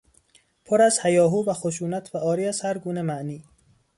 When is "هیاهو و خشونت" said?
1.03-2.15